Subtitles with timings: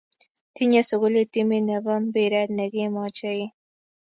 [0.55, 3.43] Tinye sukulit timit ne bo mpiret ne kim ochei